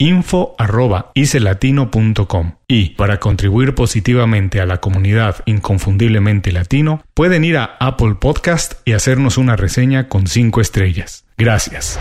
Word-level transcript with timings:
info.icelatino.com. 0.00 2.52
Y 2.66 2.90
para 2.90 3.20
contribuir 3.20 3.76
positivamente 3.76 4.60
a 4.60 4.66
la 4.66 4.78
comunidad 4.78 5.36
inconfundiblemente 5.46 6.50
latino, 6.50 7.04
pueden 7.14 7.44
ir 7.44 7.58
a 7.58 7.76
Apple 7.78 8.16
Podcast 8.18 8.74
y 8.84 8.94
hacernos 8.94 9.38
una 9.38 9.54
reseña 9.54 10.08
con 10.08 10.26
5 10.26 10.60
estrellas. 10.60 11.24
Gracias. 11.38 12.00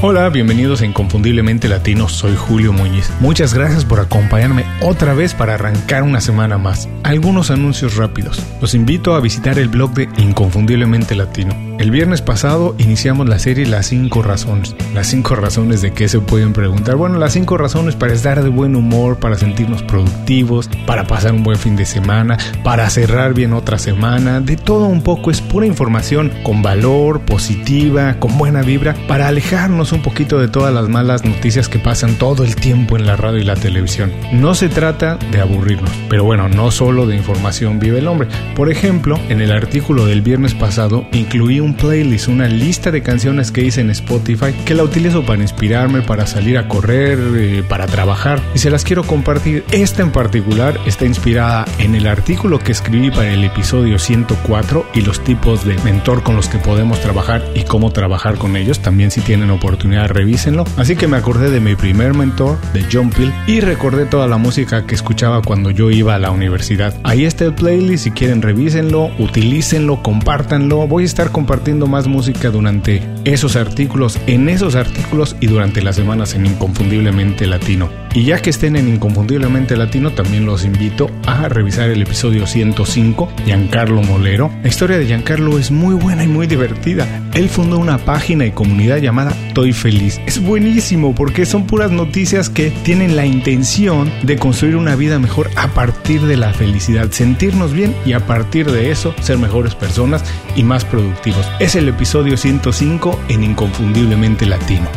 Hola, 0.00 0.28
bienvenidos 0.28 0.80
a 0.80 0.86
Inconfundiblemente 0.86 1.68
Latino, 1.68 2.08
soy 2.08 2.36
Julio 2.36 2.72
Muñiz. 2.72 3.10
Muchas 3.18 3.52
gracias 3.52 3.84
por 3.84 3.98
acompañarme 3.98 4.64
otra 4.80 5.12
vez 5.12 5.34
para 5.34 5.54
arrancar 5.54 6.04
una 6.04 6.20
semana 6.20 6.56
más. 6.56 6.88
Algunos 7.02 7.50
anuncios 7.50 7.96
rápidos. 7.96 8.40
Los 8.60 8.74
invito 8.74 9.14
a 9.14 9.20
visitar 9.20 9.58
el 9.58 9.68
blog 9.68 9.94
de 9.94 10.08
Inconfundiblemente 10.18 11.16
Latino. 11.16 11.67
El 11.78 11.92
viernes 11.92 12.22
pasado 12.22 12.74
iniciamos 12.78 13.28
la 13.28 13.38
serie 13.38 13.64
Las 13.64 13.86
5 13.86 14.22
razones. 14.22 14.74
Las 14.94 15.06
5 15.06 15.36
razones 15.36 15.80
de 15.80 15.92
qué 15.92 16.08
se 16.08 16.18
pueden 16.18 16.52
preguntar. 16.52 16.96
Bueno, 16.96 17.18
las 17.18 17.34
5 17.34 17.56
razones 17.56 17.94
para 17.94 18.14
estar 18.14 18.42
de 18.42 18.48
buen 18.48 18.74
humor, 18.74 19.20
para 19.20 19.36
sentirnos 19.36 19.84
productivos, 19.84 20.68
para 20.88 21.06
pasar 21.06 21.34
un 21.34 21.44
buen 21.44 21.56
fin 21.56 21.76
de 21.76 21.86
semana, 21.86 22.36
para 22.64 22.90
cerrar 22.90 23.32
bien 23.32 23.52
otra 23.52 23.78
semana. 23.78 24.40
De 24.40 24.56
todo 24.56 24.86
un 24.86 25.02
poco 25.02 25.30
es 25.30 25.40
pura 25.40 25.66
información 25.66 26.32
con 26.42 26.62
valor, 26.62 27.20
positiva, 27.20 28.16
con 28.18 28.36
buena 28.38 28.62
vibra, 28.62 28.96
para 29.06 29.28
alejarnos 29.28 29.92
un 29.92 30.02
poquito 30.02 30.40
de 30.40 30.48
todas 30.48 30.74
las 30.74 30.88
malas 30.88 31.24
noticias 31.24 31.68
que 31.68 31.78
pasan 31.78 32.16
todo 32.16 32.42
el 32.42 32.56
tiempo 32.56 32.96
en 32.96 33.06
la 33.06 33.14
radio 33.14 33.38
y 33.38 33.44
la 33.44 33.54
televisión. 33.54 34.10
No 34.32 34.56
se 34.56 34.68
trata 34.68 35.16
de 35.30 35.40
aburrirnos, 35.40 35.92
pero 36.10 36.24
bueno, 36.24 36.48
no 36.48 36.72
solo 36.72 37.06
de 37.06 37.14
información 37.14 37.78
vive 37.78 38.00
el 38.00 38.08
hombre. 38.08 38.26
Por 38.56 38.68
ejemplo, 38.68 39.16
en 39.28 39.40
el 39.40 39.52
artículo 39.52 40.06
del 40.06 40.22
viernes 40.22 40.54
pasado 40.54 41.06
incluí 41.12 41.60
un 41.60 41.67
playlist, 41.74 42.28
una 42.28 42.48
lista 42.48 42.90
de 42.90 43.02
canciones 43.02 43.50
que 43.50 43.64
hice 43.64 43.80
en 43.80 43.90
Spotify 43.90 44.52
que 44.64 44.74
la 44.74 44.82
utilizo 44.82 45.24
para 45.24 45.42
inspirarme, 45.42 46.02
para 46.02 46.26
salir 46.26 46.58
a 46.58 46.68
correr, 46.68 47.18
eh, 47.36 47.62
para 47.68 47.86
trabajar 47.86 48.40
y 48.54 48.58
se 48.58 48.70
las 48.70 48.84
quiero 48.84 49.04
compartir. 49.04 49.64
Esta 49.70 50.02
en 50.02 50.10
particular 50.10 50.78
está 50.86 51.04
inspirada 51.04 51.64
en 51.78 51.94
el 51.94 52.06
artículo 52.06 52.58
que 52.58 52.72
escribí 52.72 53.10
para 53.10 53.32
el 53.32 53.44
episodio 53.44 53.98
104 53.98 54.86
y 54.94 55.02
los 55.02 55.22
tipos 55.22 55.64
de 55.64 55.76
mentor 55.84 56.22
con 56.22 56.36
los 56.36 56.48
que 56.48 56.58
podemos 56.58 57.00
trabajar 57.00 57.44
y 57.54 57.62
cómo 57.62 57.90
trabajar 57.90 58.36
con 58.36 58.56
ellos. 58.56 58.80
También 58.80 59.10
si 59.10 59.20
tienen 59.20 59.50
oportunidad 59.50 60.08
revísenlo. 60.08 60.64
Así 60.76 60.96
que 60.96 61.06
me 61.06 61.16
acordé 61.16 61.50
de 61.50 61.60
mi 61.60 61.74
primer 61.74 62.14
mentor, 62.14 62.58
de 62.72 62.84
John 62.90 63.10
Peel, 63.10 63.32
y 63.46 63.60
recordé 63.60 64.06
toda 64.06 64.26
la 64.26 64.38
música 64.38 64.86
que 64.86 64.94
escuchaba 64.94 65.42
cuando 65.42 65.70
yo 65.70 65.90
iba 65.90 66.14
a 66.14 66.18
la 66.18 66.30
universidad. 66.30 66.94
Ahí 67.04 67.24
está 67.24 67.44
el 67.44 67.54
playlist, 67.54 68.04
si 68.04 68.10
quieren 68.10 68.42
revísenlo, 68.42 69.10
utilícenlo, 69.18 70.02
compártanlo. 70.02 70.86
Voy 70.86 71.02
a 71.02 71.06
estar 71.06 71.30
compartiendo 71.30 71.57
más 71.86 72.06
música 72.06 72.50
durante 72.50 73.02
esos 73.24 73.56
artículos, 73.56 74.18
en 74.26 74.48
esos 74.48 74.74
artículos 74.76 75.36
y 75.40 75.48
durante 75.48 75.82
las 75.82 75.96
semanas 75.96 76.34
en 76.34 76.46
Inconfundiblemente 76.46 77.46
Latino. 77.46 77.90
Y 78.14 78.24
ya 78.24 78.40
que 78.40 78.50
estén 78.50 78.76
en 78.76 78.88
Inconfundiblemente 78.88 79.76
Latino, 79.76 80.12
también 80.12 80.46
los 80.46 80.64
invito 80.64 81.10
a 81.26 81.48
revisar 81.48 81.90
el 81.90 82.02
episodio 82.02 82.46
105, 82.46 83.28
Giancarlo 83.44 84.02
Molero. 84.02 84.50
La 84.62 84.68
historia 84.68 84.98
de 84.98 85.06
Giancarlo 85.06 85.58
es 85.58 85.70
muy 85.70 85.94
buena 85.94 86.24
y 86.24 86.28
muy 86.28 86.46
divertida. 86.46 87.06
Él 87.34 87.48
fundó 87.48 87.78
una 87.78 87.98
página 87.98 88.46
y 88.46 88.52
comunidad 88.52 88.98
llamada 88.98 89.32
Toy 89.54 89.72
Feliz. 89.72 90.20
Es 90.26 90.42
buenísimo 90.42 91.14
porque 91.14 91.46
son 91.46 91.66
puras 91.66 91.90
noticias 91.90 92.48
que 92.48 92.70
tienen 92.82 93.16
la 93.16 93.26
intención 93.26 94.10
de 94.22 94.36
construir 94.36 94.76
una 94.76 94.96
vida 94.96 95.18
mejor 95.18 95.50
a 95.56 95.68
partir 95.68 96.22
de 96.22 96.36
la 96.36 96.52
felicidad, 96.52 97.10
sentirnos 97.10 97.72
bien 97.72 97.94
y 98.06 98.12
a 98.12 98.26
partir 98.26 98.70
de 98.70 98.90
eso 98.90 99.14
ser 99.20 99.38
mejores 99.38 99.74
personas 99.74 100.24
y 100.56 100.62
más 100.62 100.84
productivos. 100.84 101.46
Es 101.60 101.76
el 101.76 101.88
episodio 101.88 102.36
105 102.36 103.20
en 103.28 103.44
Inconfundiblemente 103.44 104.46
Latino. 104.46 104.88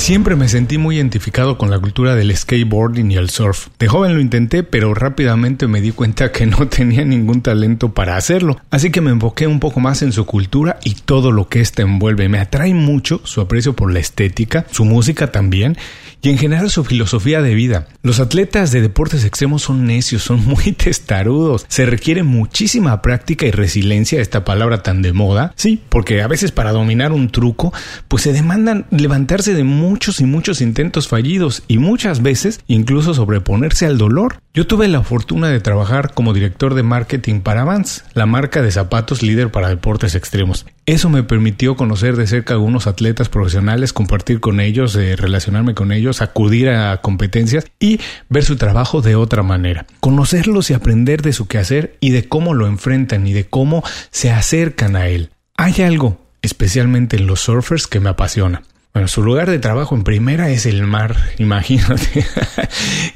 Siempre 0.00 0.34
me 0.34 0.48
sentí 0.48 0.78
muy 0.78 0.96
identificado 0.96 1.58
con 1.58 1.70
la 1.70 1.78
cultura 1.78 2.16
del 2.16 2.34
skateboarding 2.34 3.12
y 3.12 3.16
el 3.16 3.28
surf. 3.28 3.68
De 3.78 3.86
joven 3.86 4.14
lo 4.14 4.20
intenté, 4.20 4.62
pero 4.62 4.94
rápidamente 4.94 5.68
me 5.68 5.82
di 5.82 5.92
cuenta 5.92 6.32
que 6.32 6.46
no 6.46 6.66
tenía 6.68 7.04
ningún 7.04 7.42
talento 7.42 7.92
para 7.92 8.16
hacerlo. 8.16 8.58
Así 8.70 8.90
que 8.90 9.02
me 9.02 9.10
enfoqué 9.10 9.46
un 9.46 9.60
poco 9.60 9.78
más 9.78 10.00
en 10.00 10.12
su 10.12 10.24
cultura 10.24 10.78
y 10.84 10.94
todo 10.94 11.32
lo 11.32 11.48
que 11.48 11.60
ésta 11.60 11.82
envuelve. 11.82 12.30
Me 12.30 12.40
atrae 12.40 12.72
mucho 12.72 13.20
su 13.24 13.42
aprecio 13.42 13.76
por 13.76 13.92
la 13.92 14.00
estética, 14.00 14.64
su 14.70 14.86
música 14.86 15.30
también 15.30 15.76
y 16.22 16.30
en 16.30 16.38
general 16.38 16.70
su 16.70 16.82
filosofía 16.84 17.42
de 17.42 17.54
vida. 17.54 17.88
Los 18.02 18.20
atletas 18.20 18.72
de 18.72 18.80
deportes 18.80 19.24
extremos 19.24 19.62
son 19.62 19.86
necios, 19.86 20.22
son 20.22 20.44
muy 20.44 20.72
testarudos. 20.76 21.66
Se 21.68 21.86
requiere 21.86 22.22
muchísima 22.22 23.02
práctica 23.02 23.46
y 23.46 23.50
resiliencia, 23.50 24.20
esta 24.20 24.44
palabra 24.44 24.82
tan 24.82 25.02
de 25.02 25.12
moda. 25.12 25.52
Sí, 25.56 25.80
porque 25.88 26.22
a 26.22 26.26
veces 26.26 26.52
para 26.52 26.72
dominar 26.72 27.12
un 27.12 27.30
truco, 27.30 27.72
pues 28.08 28.22
se 28.22 28.32
demandan 28.32 28.86
levantarse 28.90 29.54
de 29.54 29.64
muchos 29.90 30.20
y 30.20 30.24
muchos 30.24 30.60
intentos 30.60 31.08
fallidos 31.08 31.64
y 31.66 31.78
muchas 31.78 32.22
veces 32.22 32.60
incluso 32.68 33.12
sobreponerse 33.12 33.86
al 33.86 33.98
dolor. 33.98 34.36
Yo 34.54 34.64
tuve 34.64 34.86
la 34.86 35.02
fortuna 35.02 35.48
de 35.48 35.58
trabajar 35.58 36.14
como 36.14 36.32
director 36.32 36.74
de 36.74 36.84
marketing 36.84 37.40
para 37.40 37.64
Vans, 37.64 38.04
la 38.14 38.24
marca 38.24 38.62
de 38.62 38.70
zapatos 38.70 39.24
líder 39.24 39.50
para 39.50 39.68
deportes 39.68 40.14
extremos. 40.14 40.64
Eso 40.86 41.08
me 41.08 41.24
permitió 41.24 41.74
conocer 41.74 42.14
de 42.16 42.28
cerca 42.28 42.54
a 42.54 42.56
algunos 42.56 42.86
atletas 42.86 43.28
profesionales, 43.28 43.92
compartir 43.92 44.38
con 44.38 44.60
ellos, 44.60 44.94
eh, 44.94 45.16
relacionarme 45.16 45.74
con 45.74 45.90
ellos, 45.90 46.22
acudir 46.22 46.68
a 46.70 47.00
competencias 47.00 47.66
y 47.80 47.98
ver 48.28 48.44
su 48.44 48.54
trabajo 48.56 49.02
de 49.02 49.16
otra 49.16 49.42
manera. 49.42 49.86
Conocerlos 49.98 50.70
y 50.70 50.74
aprender 50.74 51.20
de 51.20 51.32
su 51.32 51.48
quehacer 51.48 51.96
y 51.98 52.10
de 52.10 52.28
cómo 52.28 52.54
lo 52.54 52.68
enfrentan 52.68 53.26
y 53.26 53.32
de 53.32 53.46
cómo 53.48 53.82
se 54.12 54.30
acercan 54.30 54.94
a 54.94 55.08
él. 55.08 55.30
Hay 55.56 55.82
algo, 55.82 56.20
especialmente 56.42 57.16
en 57.16 57.26
los 57.26 57.40
surfers, 57.40 57.88
que 57.88 57.98
me 57.98 58.10
apasiona. 58.10 58.62
Bueno, 58.92 59.06
su 59.06 59.22
lugar 59.22 59.48
de 59.48 59.60
trabajo 59.60 59.94
en 59.94 60.02
primera 60.02 60.50
es 60.50 60.66
el 60.66 60.82
mar, 60.82 61.16
imagínate. 61.38 62.26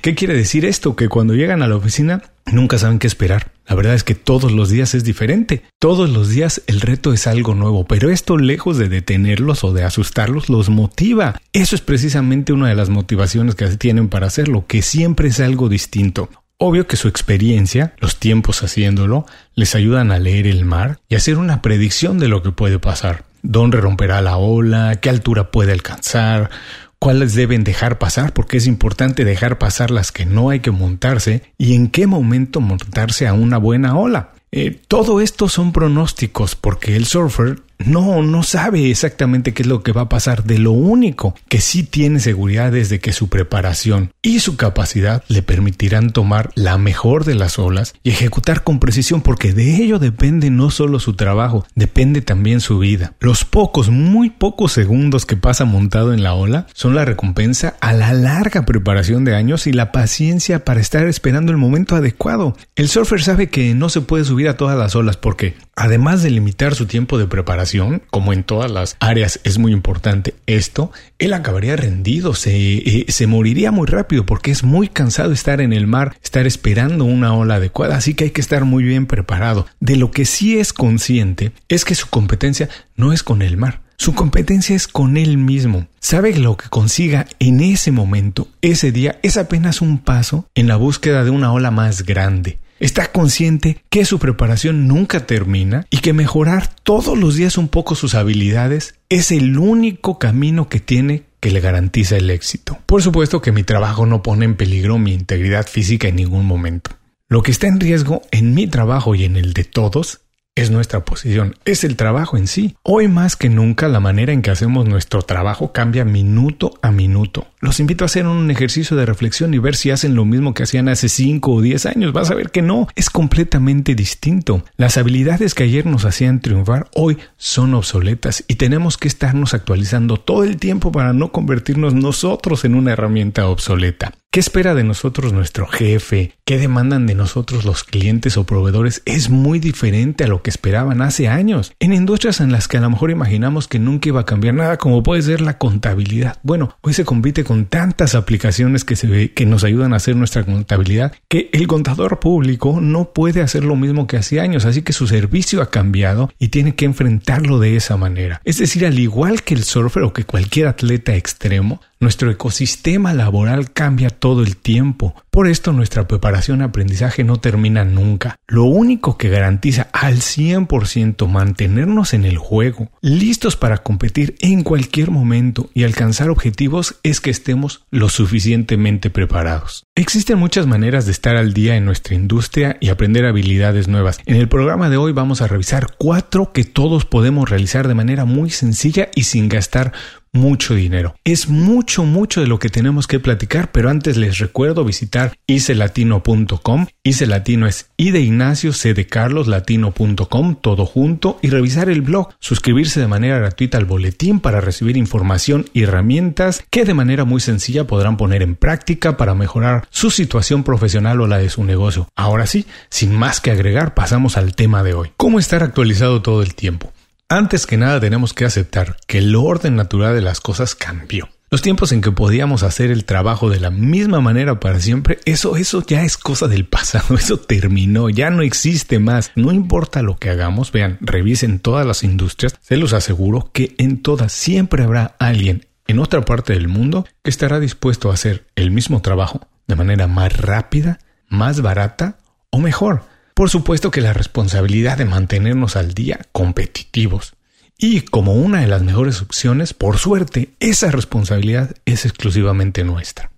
¿Qué 0.00 0.14
quiere 0.14 0.34
decir 0.34 0.64
esto? 0.64 0.94
Que 0.94 1.08
cuando 1.08 1.34
llegan 1.34 1.62
a 1.62 1.68
la 1.68 1.76
oficina 1.76 2.22
nunca 2.52 2.78
saben 2.78 2.98
qué 2.98 3.06
esperar. 3.06 3.52
La 3.66 3.74
verdad 3.74 3.94
es 3.94 4.04
que 4.04 4.14
todos 4.14 4.52
los 4.52 4.68
días 4.68 4.94
es 4.94 5.02
diferente. 5.02 5.64
Todos 5.80 6.10
los 6.10 6.28
días 6.28 6.62
el 6.68 6.80
reto 6.80 7.12
es 7.12 7.26
algo 7.26 7.54
nuevo, 7.54 7.86
pero 7.86 8.10
esto 8.10 8.36
lejos 8.36 8.78
de 8.78 8.88
detenerlos 8.88 9.64
o 9.64 9.72
de 9.72 9.82
asustarlos 9.82 10.48
los 10.48 10.68
motiva. 10.68 11.40
Eso 11.52 11.74
es 11.74 11.80
precisamente 11.80 12.52
una 12.52 12.68
de 12.68 12.76
las 12.76 12.90
motivaciones 12.90 13.56
que 13.56 13.66
tienen 13.76 14.08
para 14.08 14.28
hacerlo, 14.28 14.66
que 14.68 14.82
siempre 14.82 15.28
es 15.28 15.40
algo 15.40 15.68
distinto. 15.68 16.28
Obvio 16.56 16.86
que 16.86 16.96
su 16.96 17.08
experiencia, 17.08 17.94
los 17.98 18.20
tiempos 18.20 18.62
haciéndolo, 18.62 19.26
les 19.54 19.74
ayudan 19.74 20.12
a 20.12 20.20
leer 20.20 20.46
el 20.46 20.64
mar 20.64 21.00
y 21.08 21.16
hacer 21.16 21.36
una 21.36 21.62
predicción 21.62 22.18
de 22.18 22.28
lo 22.28 22.42
que 22.42 22.52
puede 22.52 22.78
pasar 22.78 23.24
dónde 23.44 23.80
romperá 23.80 24.20
la 24.20 24.38
ola, 24.38 24.96
qué 25.00 25.10
altura 25.10 25.52
puede 25.52 25.70
alcanzar, 25.70 26.50
cuáles 26.98 27.34
deben 27.34 27.62
dejar 27.62 27.98
pasar, 27.98 28.32
porque 28.32 28.56
es 28.56 28.66
importante 28.66 29.24
dejar 29.24 29.58
pasar 29.58 29.90
las 29.90 30.10
que 30.10 30.26
no 30.26 30.50
hay 30.50 30.60
que 30.60 30.72
montarse 30.72 31.42
y 31.58 31.74
en 31.74 31.88
qué 31.88 32.08
momento 32.08 32.60
montarse 32.60 33.28
a 33.28 33.34
una 33.34 33.58
buena 33.58 33.96
ola. 33.96 34.32
Eh, 34.50 34.80
todo 34.88 35.20
esto 35.20 35.48
son 35.48 35.72
pronósticos 35.72 36.56
porque 36.56 36.96
el 36.96 37.06
surfer 37.06 37.62
no, 37.78 38.22
no 38.22 38.42
sabe 38.42 38.90
exactamente 38.90 39.52
qué 39.52 39.62
es 39.62 39.68
lo 39.68 39.82
que 39.82 39.92
va 39.92 40.02
a 40.02 40.08
pasar. 40.08 40.44
De 40.44 40.58
lo 40.58 40.72
único 40.72 41.34
que 41.48 41.60
sí 41.60 41.82
tiene 41.82 42.20
seguridad 42.20 42.74
es 42.74 42.88
de 42.88 43.00
que 43.00 43.12
su 43.12 43.28
preparación 43.28 44.12
y 44.22 44.40
su 44.40 44.56
capacidad 44.56 45.22
le 45.28 45.42
permitirán 45.42 46.10
tomar 46.10 46.50
la 46.54 46.78
mejor 46.78 47.24
de 47.24 47.34
las 47.34 47.58
olas 47.58 47.94
y 48.02 48.10
ejecutar 48.10 48.64
con 48.64 48.80
precisión 48.80 49.22
porque 49.22 49.52
de 49.52 49.76
ello 49.76 49.98
depende 49.98 50.50
no 50.50 50.70
solo 50.70 51.00
su 51.00 51.14
trabajo, 51.14 51.66
depende 51.74 52.22
también 52.22 52.60
su 52.60 52.78
vida. 52.78 53.14
Los 53.20 53.44
pocos, 53.44 53.90
muy 53.90 54.30
pocos 54.30 54.72
segundos 54.72 55.26
que 55.26 55.36
pasa 55.36 55.64
montado 55.64 56.12
en 56.12 56.22
la 56.22 56.34
ola 56.34 56.66
son 56.74 56.94
la 56.94 57.04
recompensa 57.04 57.76
a 57.80 57.92
la 57.92 58.12
larga 58.12 58.64
preparación 58.64 59.24
de 59.24 59.34
años 59.34 59.66
y 59.66 59.72
la 59.72 59.92
paciencia 59.92 60.64
para 60.64 60.80
estar 60.80 61.06
esperando 61.06 61.52
el 61.52 61.58
momento 61.58 61.96
adecuado. 61.96 62.56
El 62.76 62.88
surfer 62.88 63.22
sabe 63.22 63.48
que 63.48 63.74
no 63.74 63.88
se 63.88 64.00
puede 64.00 64.24
subir 64.24 64.48
a 64.48 64.56
todas 64.56 64.78
las 64.78 64.96
olas 64.96 65.16
porque, 65.16 65.56
además 65.76 66.22
de 66.22 66.30
limitar 66.30 66.74
su 66.74 66.86
tiempo 66.86 67.18
de 67.18 67.26
preparación, 67.26 67.63
como 68.10 68.32
en 68.32 68.44
todas 68.44 68.70
las 68.70 68.96
áreas 69.00 69.40
es 69.44 69.58
muy 69.58 69.72
importante 69.72 70.34
esto, 70.46 70.92
él 71.18 71.32
acabaría 71.32 71.76
rendido, 71.76 72.34
se, 72.34 72.54
eh, 72.54 73.06
se 73.08 73.26
moriría 73.26 73.70
muy 73.70 73.86
rápido 73.86 74.26
porque 74.26 74.50
es 74.50 74.62
muy 74.62 74.88
cansado 74.88 75.32
estar 75.32 75.60
en 75.60 75.72
el 75.72 75.86
mar, 75.86 76.16
estar 76.22 76.46
esperando 76.46 77.04
una 77.04 77.34
ola 77.34 77.56
adecuada, 77.56 77.96
así 77.96 78.14
que 78.14 78.24
hay 78.24 78.30
que 78.30 78.40
estar 78.40 78.64
muy 78.64 78.84
bien 78.84 79.06
preparado. 79.06 79.66
De 79.80 79.96
lo 79.96 80.10
que 80.10 80.24
sí 80.24 80.58
es 80.58 80.72
consciente 80.72 81.52
es 81.68 81.84
que 81.84 81.94
su 81.94 82.08
competencia 82.08 82.68
no 82.96 83.12
es 83.12 83.22
con 83.22 83.42
el 83.42 83.56
mar, 83.56 83.80
su 83.96 84.14
competencia 84.14 84.74
es 84.74 84.88
con 84.88 85.16
él 85.16 85.38
mismo. 85.38 85.86
Sabe 86.00 86.36
lo 86.36 86.56
que 86.56 86.68
consiga 86.68 87.26
en 87.38 87.60
ese 87.60 87.90
momento, 87.90 88.48
ese 88.60 88.92
día, 88.92 89.18
es 89.22 89.36
apenas 89.36 89.80
un 89.80 89.98
paso 89.98 90.46
en 90.54 90.68
la 90.68 90.76
búsqueda 90.76 91.24
de 91.24 91.30
una 91.30 91.52
ola 91.52 91.70
más 91.70 92.02
grande. 92.02 92.58
Está 92.84 93.10
consciente 93.12 93.82
que 93.88 94.04
su 94.04 94.18
preparación 94.18 94.86
nunca 94.86 95.26
termina 95.26 95.86
y 95.88 96.00
que 96.00 96.12
mejorar 96.12 96.68
todos 96.82 97.16
los 97.16 97.34
días 97.34 97.56
un 97.56 97.68
poco 97.68 97.94
sus 97.94 98.14
habilidades 98.14 98.96
es 99.08 99.32
el 99.32 99.56
único 99.56 100.18
camino 100.18 100.68
que 100.68 100.80
tiene 100.80 101.22
que 101.40 101.50
le 101.50 101.60
garantiza 101.60 102.18
el 102.18 102.28
éxito. 102.28 102.76
Por 102.84 103.00
supuesto 103.00 103.40
que 103.40 103.52
mi 103.52 103.62
trabajo 103.62 104.04
no 104.04 104.22
pone 104.22 104.44
en 104.44 104.54
peligro 104.54 104.98
mi 104.98 105.14
integridad 105.14 105.66
física 105.66 106.08
en 106.08 106.16
ningún 106.16 106.44
momento. 106.44 106.90
Lo 107.26 107.42
que 107.42 107.52
está 107.52 107.68
en 107.68 107.80
riesgo 107.80 108.20
en 108.32 108.52
mi 108.52 108.66
trabajo 108.66 109.14
y 109.14 109.24
en 109.24 109.36
el 109.36 109.54
de 109.54 109.64
todos 109.64 110.20
es 110.56 110.70
nuestra 110.70 111.04
posición, 111.04 111.56
es 111.64 111.82
el 111.82 111.96
trabajo 111.96 112.36
en 112.36 112.46
sí. 112.46 112.76
Hoy 112.82 113.08
más 113.08 113.34
que 113.34 113.48
nunca 113.48 113.88
la 113.88 113.98
manera 113.98 114.32
en 114.32 114.40
que 114.40 114.52
hacemos 114.52 114.86
nuestro 114.86 115.22
trabajo 115.22 115.72
cambia 115.72 116.04
minuto 116.04 116.78
a 116.80 116.92
minuto. 116.92 117.48
Los 117.60 117.80
invito 117.80 118.04
a 118.04 118.06
hacer 118.06 118.26
un 118.26 118.50
ejercicio 118.50 118.96
de 118.96 119.06
reflexión 119.06 119.52
y 119.52 119.58
ver 119.58 119.74
si 119.74 119.90
hacen 119.90 120.14
lo 120.14 120.24
mismo 120.24 120.54
que 120.54 120.62
hacían 120.62 120.88
hace 120.88 121.08
5 121.08 121.50
o 121.52 121.60
10 121.60 121.86
años. 121.86 122.12
Vas 122.12 122.30
a 122.30 122.34
ver 122.34 122.50
que 122.50 122.62
no, 122.62 122.86
es 122.94 123.10
completamente 123.10 123.94
distinto. 123.94 124.64
Las 124.76 124.96
habilidades 124.96 125.54
que 125.54 125.64
ayer 125.64 125.86
nos 125.86 126.04
hacían 126.04 126.40
triunfar 126.40 126.88
hoy 126.94 127.18
son 127.36 127.74
obsoletas 127.74 128.44
y 128.46 128.54
tenemos 128.54 128.96
que 128.96 129.08
estarnos 129.08 129.54
actualizando 129.54 130.18
todo 130.18 130.44
el 130.44 130.58
tiempo 130.58 130.92
para 130.92 131.12
no 131.12 131.32
convertirnos 131.32 131.94
nosotros 131.94 132.64
en 132.64 132.76
una 132.76 132.92
herramienta 132.92 133.48
obsoleta. 133.48 134.12
¿Qué 134.34 134.40
espera 134.40 134.74
de 134.74 134.82
nosotros 134.82 135.32
nuestro 135.32 135.68
jefe? 135.68 136.32
¿Qué 136.44 136.58
demandan 136.58 137.06
de 137.06 137.14
nosotros 137.14 137.64
los 137.64 137.84
clientes 137.84 138.36
o 138.36 138.42
proveedores? 138.42 139.00
Es 139.04 139.30
muy 139.30 139.60
diferente 139.60 140.24
a 140.24 140.26
lo 140.26 140.42
que 140.42 140.50
esperaban 140.50 141.02
hace 141.02 141.28
años. 141.28 141.72
En 141.78 141.92
industrias 141.92 142.40
en 142.40 142.50
las 142.50 142.66
que 142.66 142.78
a 142.78 142.80
lo 142.80 142.90
mejor 142.90 143.12
imaginamos 143.12 143.68
que 143.68 143.78
nunca 143.78 144.08
iba 144.08 144.22
a 144.22 144.26
cambiar 144.26 144.54
nada, 144.54 144.76
como 144.76 145.04
puede 145.04 145.22
ser 145.22 145.40
la 145.40 145.56
contabilidad. 145.56 146.40
Bueno, 146.42 146.76
hoy 146.80 146.94
se 146.94 147.04
compite 147.04 147.44
con 147.44 147.66
tantas 147.66 148.16
aplicaciones 148.16 148.82
que 148.82 148.96
se 148.96 149.06
ve 149.06 149.32
que 149.32 149.46
nos 149.46 149.62
ayudan 149.62 149.92
a 149.92 149.98
hacer 149.98 150.16
nuestra 150.16 150.42
contabilidad 150.42 151.12
que 151.28 151.48
el 151.52 151.68
contador 151.68 152.18
público 152.18 152.80
no 152.80 153.12
puede 153.12 153.40
hacer 153.40 153.62
lo 153.62 153.76
mismo 153.76 154.08
que 154.08 154.16
hace 154.16 154.40
años, 154.40 154.64
así 154.64 154.82
que 154.82 154.92
su 154.92 155.06
servicio 155.06 155.62
ha 155.62 155.70
cambiado 155.70 156.28
y 156.40 156.48
tiene 156.48 156.74
que 156.74 156.86
enfrentarlo 156.86 157.60
de 157.60 157.76
esa 157.76 157.96
manera. 157.96 158.40
Es 158.44 158.58
decir, 158.58 158.84
al 158.84 158.98
igual 158.98 159.44
que 159.44 159.54
el 159.54 159.62
surfer 159.62 160.02
o 160.02 160.12
que 160.12 160.24
cualquier 160.24 160.66
atleta 160.66 161.14
extremo, 161.14 161.80
nuestro 162.00 162.30
ecosistema 162.30 163.14
laboral 163.14 163.72
cambia 163.72 164.10
todo 164.24 164.40
el 164.40 164.56
tiempo. 164.56 165.14
Por 165.30 165.48
esto 165.48 165.74
nuestra 165.74 166.08
preparación 166.08 166.62
aprendizaje 166.62 167.24
no 167.24 167.36
termina 167.36 167.84
nunca. 167.84 168.38
Lo 168.46 168.64
único 168.64 169.18
que 169.18 169.28
garantiza 169.28 169.88
al 169.92 170.20
100% 170.20 171.28
mantenernos 171.28 172.14
en 172.14 172.24
el 172.24 172.38
juego, 172.38 172.90
listos 173.02 173.56
para 173.56 173.82
competir 173.82 174.34
en 174.40 174.62
cualquier 174.62 175.10
momento 175.10 175.68
y 175.74 175.84
alcanzar 175.84 176.30
objetivos 176.30 176.94
es 177.02 177.20
que 177.20 177.28
estemos 177.28 177.84
lo 177.90 178.08
suficientemente 178.08 179.10
preparados. 179.10 179.84
Existen 179.94 180.38
muchas 180.38 180.66
maneras 180.66 181.04
de 181.04 181.12
estar 181.12 181.36
al 181.36 181.52
día 181.52 181.76
en 181.76 181.84
nuestra 181.84 182.14
industria 182.14 182.78
y 182.80 182.88
aprender 182.88 183.26
habilidades 183.26 183.88
nuevas. 183.88 184.20
En 184.24 184.36
el 184.36 184.48
programa 184.48 184.88
de 184.88 184.96
hoy 184.96 185.12
vamos 185.12 185.42
a 185.42 185.48
revisar 185.48 185.96
cuatro 185.98 186.50
que 186.54 186.64
todos 186.64 187.04
podemos 187.04 187.50
realizar 187.50 187.88
de 187.88 187.94
manera 187.94 188.24
muy 188.24 188.48
sencilla 188.48 189.10
y 189.14 189.24
sin 189.24 189.50
gastar 189.50 189.92
mucho 190.34 190.74
dinero. 190.74 191.14
Es 191.24 191.48
mucho, 191.48 192.04
mucho 192.04 192.42
de 192.42 192.46
lo 192.46 192.58
que 192.58 192.68
tenemos 192.68 193.06
que 193.06 193.20
platicar, 193.20 193.72
pero 193.72 193.88
antes 193.88 194.18
les 194.18 194.38
recuerdo 194.38 194.84
visitar 194.84 195.36
icelatino.com. 195.46 196.86
Ice 197.02 197.26
Latino 197.26 197.66
es 197.66 197.88
I 197.96 198.10
de 198.10 198.20
Ignacio, 198.20 198.72
de 198.72 199.06
Carlos, 199.06 199.46
latino.com, 199.46 200.56
todo 200.60 200.84
junto, 200.84 201.38
y 201.40 201.48
revisar 201.48 201.88
el 201.88 202.02
blog, 202.02 202.28
suscribirse 202.40 203.00
de 203.00 203.06
manera 203.06 203.38
gratuita 203.38 203.78
al 203.78 203.84
boletín 203.84 204.40
para 204.40 204.60
recibir 204.60 204.96
información 204.96 205.66
y 205.72 205.84
herramientas 205.84 206.64
que 206.70 206.84
de 206.84 206.94
manera 206.94 207.24
muy 207.24 207.40
sencilla 207.40 207.86
podrán 207.86 208.16
poner 208.16 208.42
en 208.42 208.56
práctica 208.56 209.16
para 209.16 209.34
mejorar 209.34 209.86
su 209.90 210.10
situación 210.10 210.64
profesional 210.64 211.20
o 211.20 211.26
la 211.26 211.38
de 211.38 211.48
su 211.48 211.64
negocio. 211.64 212.08
Ahora 212.16 212.46
sí, 212.46 212.66
sin 212.90 213.14
más 213.14 213.40
que 213.40 213.52
agregar, 213.52 213.94
pasamos 213.94 214.36
al 214.36 214.54
tema 214.54 214.82
de 214.82 214.94
hoy. 214.94 215.12
¿Cómo 215.16 215.38
estar 215.38 215.62
actualizado 215.62 216.20
todo 216.20 216.42
el 216.42 216.54
tiempo? 216.54 216.93
Antes 217.28 217.66
que 217.66 217.78
nada 217.78 218.00
tenemos 218.00 218.34
que 218.34 218.44
aceptar 218.44 218.98
que 219.06 219.18
el 219.18 219.34
orden 219.34 219.76
natural 219.76 220.14
de 220.14 220.20
las 220.20 220.40
cosas 220.40 220.74
cambió. 220.74 221.30
Los 221.50 221.62
tiempos 221.62 221.92
en 221.92 222.02
que 222.02 222.12
podíamos 222.12 222.62
hacer 222.62 222.90
el 222.90 223.06
trabajo 223.06 223.48
de 223.48 223.60
la 223.60 223.70
misma 223.70 224.20
manera 224.20 224.60
para 224.60 224.78
siempre, 224.78 225.18
eso, 225.24 225.56
eso 225.56 225.82
ya 225.86 226.02
es 226.02 226.18
cosa 226.18 226.48
del 226.48 226.66
pasado, 226.66 227.14
eso 227.18 227.38
terminó, 227.38 228.10
ya 228.10 228.28
no 228.28 228.42
existe 228.42 228.98
más. 228.98 229.32
No 229.36 229.52
importa 229.52 230.02
lo 230.02 230.16
que 230.16 230.28
hagamos, 230.28 230.70
vean, 230.70 230.98
revisen 231.00 231.60
todas 231.60 231.86
las 231.86 232.02
industrias, 232.02 232.56
se 232.60 232.76
los 232.76 232.92
aseguro 232.92 233.50
que 233.52 233.74
en 233.78 234.02
todas 234.02 234.32
siempre 234.32 234.82
habrá 234.82 235.16
alguien 235.18 235.66
en 235.86 236.00
otra 236.00 236.22
parte 236.26 236.52
del 236.52 236.68
mundo 236.68 237.06
que 237.22 237.30
estará 237.30 237.58
dispuesto 237.58 238.10
a 238.10 238.14
hacer 238.14 238.46
el 238.54 238.70
mismo 238.70 239.00
trabajo 239.00 239.48
de 239.66 239.76
manera 239.76 240.06
más 240.08 240.36
rápida, 240.36 240.98
más 241.28 241.62
barata 241.62 242.18
o 242.50 242.58
mejor. 242.58 243.13
Por 243.34 243.50
supuesto 243.50 243.90
que 243.90 244.00
la 244.00 244.12
responsabilidad 244.12 244.96
de 244.96 245.06
mantenernos 245.06 245.74
al 245.74 245.92
día 245.92 246.20
competitivos. 246.30 247.34
Y 247.76 248.02
como 248.02 248.34
una 248.34 248.60
de 248.60 248.68
las 248.68 248.82
mejores 248.82 249.20
opciones, 249.22 249.74
por 249.74 249.98
suerte, 249.98 250.50
esa 250.60 250.92
responsabilidad 250.92 251.74
es 251.84 252.04
exclusivamente 252.04 252.84
nuestra. 252.84 253.32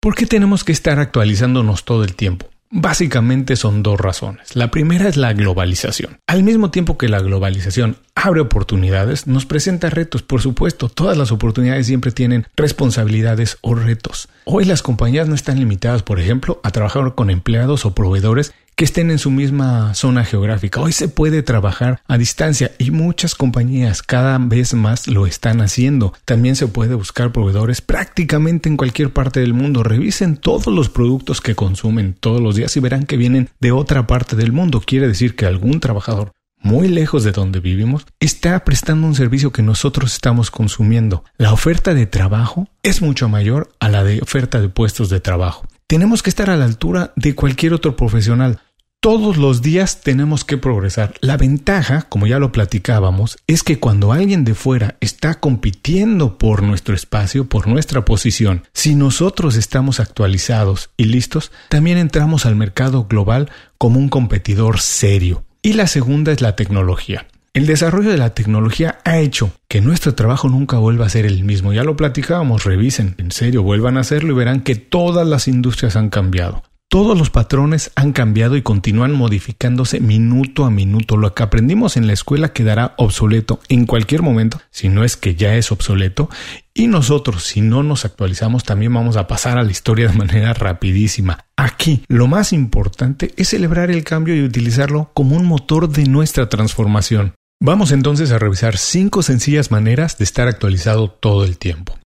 ¿Por 0.00 0.14
qué 0.14 0.24
tenemos 0.24 0.64
que 0.64 0.72
estar 0.72 0.98
actualizándonos 0.98 1.84
todo 1.84 2.02
el 2.02 2.14
tiempo? 2.14 2.48
Básicamente 2.70 3.56
son 3.56 3.82
dos 3.82 4.00
razones. 4.00 4.56
La 4.56 4.70
primera 4.70 5.06
es 5.06 5.18
la 5.18 5.34
globalización. 5.34 6.16
Al 6.26 6.42
mismo 6.42 6.70
tiempo 6.70 6.96
que 6.96 7.10
la 7.10 7.20
globalización 7.20 7.98
abre 8.14 8.40
oportunidades, 8.40 9.26
nos 9.26 9.44
presenta 9.44 9.90
retos. 9.90 10.22
Por 10.22 10.40
supuesto, 10.40 10.88
todas 10.88 11.18
las 11.18 11.30
oportunidades 11.30 11.86
siempre 11.86 12.12
tienen 12.12 12.46
responsabilidades 12.56 13.58
o 13.60 13.74
retos. 13.74 14.30
Hoy 14.46 14.64
las 14.64 14.82
compañías 14.82 15.28
no 15.28 15.34
están 15.34 15.58
limitadas, 15.58 16.02
por 16.02 16.18
ejemplo, 16.18 16.62
a 16.64 16.70
trabajar 16.70 17.14
con 17.14 17.28
empleados 17.28 17.84
o 17.84 17.94
proveedores 17.94 18.54
que 18.82 18.86
estén 18.86 19.12
en 19.12 19.20
su 19.20 19.30
misma 19.30 19.94
zona 19.94 20.24
geográfica. 20.24 20.80
Hoy 20.80 20.90
se 20.90 21.06
puede 21.06 21.44
trabajar 21.44 22.02
a 22.08 22.18
distancia 22.18 22.72
y 22.78 22.90
muchas 22.90 23.36
compañías 23.36 24.02
cada 24.02 24.36
vez 24.38 24.74
más 24.74 25.06
lo 25.06 25.28
están 25.28 25.60
haciendo. 25.60 26.14
También 26.24 26.56
se 26.56 26.66
puede 26.66 26.96
buscar 26.96 27.30
proveedores 27.30 27.80
prácticamente 27.80 28.68
en 28.68 28.76
cualquier 28.76 29.12
parte 29.12 29.38
del 29.38 29.54
mundo. 29.54 29.84
Revisen 29.84 30.36
todos 30.36 30.66
los 30.66 30.88
productos 30.88 31.40
que 31.40 31.54
consumen 31.54 32.16
todos 32.18 32.40
los 32.40 32.56
días 32.56 32.76
y 32.76 32.80
verán 32.80 33.06
que 33.06 33.16
vienen 33.16 33.50
de 33.60 33.70
otra 33.70 34.08
parte 34.08 34.34
del 34.34 34.50
mundo. 34.50 34.82
Quiere 34.84 35.06
decir 35.06 35.36
que 35.36 35.46
algún 35.46 35.78
trabajador 35.78 36.32
muy 36.58 36.88
lejos 36.88 37.22
de 37.22 37.30
donde 37.30 37.60
vivimos, 37.60 38.06
está 38.20 38.64
prestando 38.64 39.06
un 39.06 39.14
servicio 39.14 39.52
que 39.52 39.62
nosotros 39.62 40.12
estamos 40.12 40.50
consumiendo. 40.50 41.24
La 41.36 41.52
oferta 41.52 41.92
de 41.92 42.06
trabajo 42.06 42.68
es 42.82 43.02
mucho 43.02 43.28
mayor 43.28 43.72
a 43.80 43.88
la 43.88 44.02
de 44.04 44.20
oferta 44.22 44.60
de 44.60 44.68
puestos 44.68 45.08
de 45.08 45.20
trabajo. 45.20 45.66
Tenemos 45.92 46.22
que 46.22 46.30
estar 46.30 46.48
a 46.48 46.56
la 46.56 46.64
altura 46.64 47.12
de 47.16 47.34
cualquier 47.34 47.74
otro 47.74 47.96
profesional. 47.96 48.60
Todos 49.02 49.36
los 49.36 49.62
días 49.62 50.02
tenemos 50.02 50.44
que 50.44 50.58
progresar. 50.58 51.14
La 51.20 51.36
ventaja, 51.36 52.02
como 52.02 52.28
ya 52.28 52.38
lo 52.38 52.52
platicábamos, 52.52 53.36
es 53.48 53.64
que 53.64 53.80
cuando 53.80 54.12
alguien 54.12 54.44
de 54.44 54.54
fuera 54.54 54.94
está 55.00 55.40
compitiendo 55.40 56.38
por 56.38 56.62
nuestro 56.62 56.94
espacio, 56.94 57.48
por 57.48 57.66
nuestra 57.66 58.04
posición, 58.04 58.62
si 58.72 58.94
nosotros 58.94 59.56
estamos 59.56 59.98
actualizados 59.98 60.90
y 60.96 61.06
listos, 61.06 61.50
también 61.68 61.98
entramos 61.98 62.46
al 62.46 62.54
mercado 62.54 63.08
global 63.08 63.50
como 63.76 63.98
un 63.98 64.08
competidor 64.08 64.78
serio. 64.78 65.42
Y 65.62 65.72
la 65.72 65.88
segunda 65.88 66.30
es 66.30 66.40
la 66.40 66.54
tecnología. 66.54 67.26
El 67.54 67.66
desarrollo 67.66 68.10
de 68.10 68.18
la 68.18 68.34
tecnología 68.34 69.00
ha 69.04 69.18
hecho 69.18 69.50
que 69.66 69.80
nuestro 69.80 70.14
trabajo 70.14 70.48
nunca 70.48 70.78
vuelva 70.78 71.06
a 71.06 71.08
ser 71.08 71.26
el 71.26 71.42
mismo. 71.42 71.72
Ya 71.72 71.82
lo 71.82 71.96
platicábamos, 71.96 72.62
revisen, 72.62 73.16
en 73.18 73.32
serio, 73.32 73.64
vuelvan 73.64 73.96
a 73.96 74.02
hacerlo 74.02 74.32
y 74.32 74.36
verán 74.36 74.60
que 74.60 74.76
todas 74.76 75.26
las 75.26 75.48
industrias 75.48 75.96
han 75.96 76.08
cambiado. 76.08 76.62
Todos 76.92 77.16
los 77.16 77.30
patrones 77.30 77.90
han 77.94 78.12
cambiado 78.12 78.54
y 78.54 78.60
continúan 78.60 79.12
modificándose 79.12 79.98
minuto 79.98 80.66
a 80.66 80.70
minuto. 80.70 81.16
Lo 81.16 81.34
que 81.34 81.42
aprendimos 81.42 81.96
en 81.96 82.06
la 82.06 82.12
escuela 82.12 82.52
quedará 82.52 82.92
obsoleto 82.98 83.60
en 83.70 83.86
cualquier 83.86 84.20
momento, 84.20 84.60
si 84.70 84.90
no 84.90 85.02
es 85.02 85.16
que 85.16 85.34
ya 85.34 85.54
es 85.54 85.72
obsoleto. 85.72 86.28
Y 86.74 86.88
nosotros, 86.88 87.44
si 87.44 87.62
no 87.62 87.82
nos 87.82 88.04
actualizamos, 88.04 88.64
también 88.64 88.92
vamos 88.92 89.16
a 89.16 89.26
pasar 89.26 89.56
a 89.56 89.62
la 89.62 89.70
historia 89.70 90.06
de 90.08 90.18
manera 90.18 90.52
rapidísima. 90.52 91.46
Aquí, 91.56 92.04
lo 92.08 92.26
más 92.26 92.52
importante 92.52 93.32
es 93.38 93.48
celebrar 93.48 93.90
el 93.90 94.04
cambio 94.04 94.36
y 94.36 94.42
utilizarlo 94.42 95.12
como 95.14 95.34
un 95.34 95.46
motor 95.46 95.88
de 95.88 96.04
nuestra 96.04 96.50
transformación. 96.50 97.32
Vamos 97.58 97.90
entonces 97.92 98.32
a 98.32 98.38
revisar 98.38 98.76
cinco 98.76 99.22
sencillas 99.22 99.70
maneras 99.70 100.18
de 100.18 100.24
estar 100.24 100.46
actualizado 100.46 101.08
todo 101.08 101.46
el 101.46 101.56
tiempo. 101.56 101.98